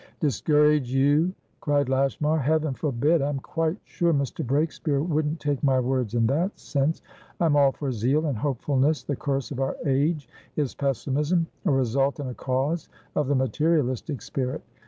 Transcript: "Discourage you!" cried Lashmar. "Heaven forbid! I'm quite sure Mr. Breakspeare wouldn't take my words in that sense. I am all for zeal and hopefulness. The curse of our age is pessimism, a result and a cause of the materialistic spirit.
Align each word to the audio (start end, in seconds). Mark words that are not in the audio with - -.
"Discourage 0.19 0.91
you!" 0.91 1.31
cried 1.59 1.87
Lashmar. 1.87 2.39
"Heaven 2.39 2.73
forbid! 2.73 3.21
I'm 3.21 3.39
quite 3.39 3.77
sure 3.83 4.11
Mr. 4.11 4.43
Breakspeare 4.43 5.07
wouldn't 5.07 5.39
take 5.39 5.63
my 5.63 5.79
words 5.79 6.15
in 6.15 6.25
that 6.25 6.57
sense. 6.59 7.03
I 7.39 7.45
am 7.45 7.55
all 7.55 7.71
for 7.71 7.91
zeal 7.91 8.25
and 8.25 8.35
hopefulness. 8.39 9.03
The 9.03 9.15
curse 9.15 9.51
of 9.51 9.59
our 9.59 9.75
age 9.85 10.27
is 10.55 10.73
pessimism, 10.73 11.45
a 11.65 11.71
result 11.71 12.19
and 12.19 12.31
a 12.31 12.33
cause 12.33 12.89
of 13.15 13.27
the 13.27 13.35
materialistic 13.35 14.23
spirit. 14.23 14.63